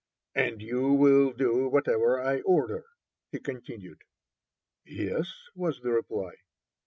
[0.33, 2.85] "And you will do whatever I order?"
[3.31, 4.01] he continued.
[4.83, 6.31] "Yes," was the reply.